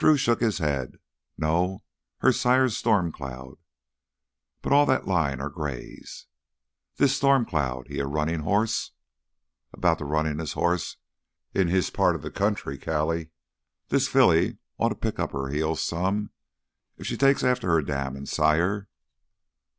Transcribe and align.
Drew 0.01 0.17
shook 0.17 0.39
his 0.41 0.57
head. 0.57 0.97
"No, 1.37 1.83
her 2.21 2.31
sire's 2.31 2.75
Storm 2.75 3.11
Cloud. 3.11 3.59
But 4.63 4.73
all 4.73 4.87
that 4.87 5.05
line 5.07 5.39
are 5.39 5.51
grays." 5.51 6.25
"This 6.95 7.15
Storm 7.15 7.45
Cloud, 7.45 7.85
he's 7.87 7.99
a 7.99 8.07
runnin' 8.07 8.39
hoss?" 8.39 8.93
"About 9.71 9.99
the 9.99 10.05
runnin'est 10.05 10.53
horse 10.55 10.97
in 11.53 11.67
his 11.67 11.91
part 11.91 12.15
of 12.15 12.23
the 12.23 12.31
country, 12.31 12.79
Callie. 12.79 13.29
This 13.89 14.07
filly 14.07 14.57
ought 14.79 14.89
to 14.89 14.95
pick 14.95 15.19
up 15.19 15.33
her 15.33 15.49
heels 15.49 15.83
some, 15.83 16.31
if 16.97 17.05
she 17.05 17.15
takes 17.15 17.43
after 17.43 17.67
her 17.69 17.83
dam 17.83 18.15
and 18.15 18.27
sire." 18.27 18.87